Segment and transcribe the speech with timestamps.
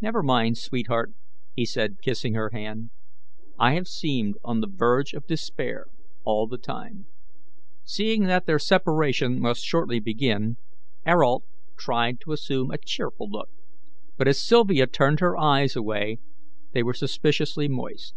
[0.00, 1.12] "Never mind, sweetheart,"
[1.54, 2.88] he said, kissing her hand,
[3.58, 5.88] "I have seemed on the verge of despair
[6.24, 7.04] all the time."
[7.84, 10.56] Seeing that their separation must shortly begin,
[11.06, 11.44] Ayrault
[11.76, 13.50] tried to assume a cheerful look;
[14.16, 16.16] but as Sylvia turned her eyes away
[16.72, 18.14] they were suspiciously moist.